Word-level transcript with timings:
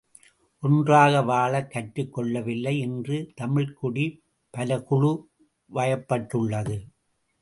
ஒன்றாக 0.63 1.21
வாழக் 1.21 1.71
கற்றுக் 1.71 2.13
கொள்ளவில்லை, 2.13 2.79
இன்று 2.79 3.33
தமிழ்க்குடி 3.41 4.07
பல 4.53 4.79
குழு 4.81 5.11
வயப்பட்டுள்ளது. 5.69 6.77